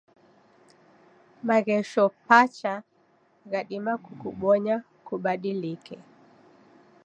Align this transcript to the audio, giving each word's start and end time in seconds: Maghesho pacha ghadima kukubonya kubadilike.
Maghesho 1.47 2.03
pacha 2.27 2.73
ghadima 3.51 3.93
kukubonya 4.03 4.75
kubadilike. 5.05 5.95